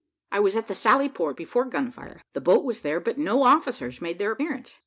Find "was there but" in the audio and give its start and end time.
2.65-3.19